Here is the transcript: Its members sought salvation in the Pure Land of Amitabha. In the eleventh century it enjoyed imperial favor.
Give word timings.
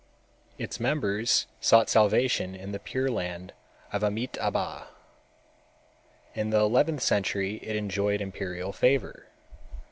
Its 0.57 0.79
members 0.79 1.45
sought 1.59 1.87
salvation 1.87 2.55
in 2.55 2.71
the 2.71 2.79
Pure 2.79 3.09
Land 3.11 3.53
of 3.93 4.03
Amitabha. 4.03 4.87
In 6.33 6.49
the 6.49 6.57
eleventh 6.61 7.03
century 7.03 7.57
it 7.57 7.75
enjoyed 7.75 8.19
imperial 8.19 8.73
favor. 8.73 9.27